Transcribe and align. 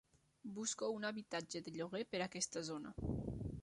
Busco 0.55 0.89
un 0.95 1.05
habitatge 1.11 1.63
de 1.69 1.75
lloguer 1.77 2.05
per 2.15 2.25
aquesta 2.29 2.69
zona. 2.73 2.97